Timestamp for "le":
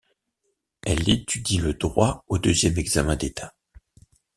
1.59-1.75